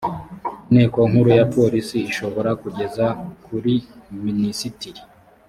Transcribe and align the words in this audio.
inteko 0.69 0.99
nkuru 1.09 1.29
ya 1.37 1.45
polisi 1.55 1.97
ishobora 2.11 2.51
kugeza 2.61 3.05
kuri 3.45 3.73
minisitiri 4.23 5.01